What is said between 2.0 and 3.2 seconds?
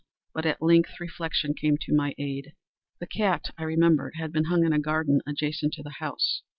aid. The